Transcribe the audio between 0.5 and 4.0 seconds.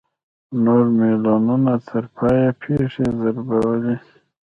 نورو مېلمنو تر پایه پښې دربولې.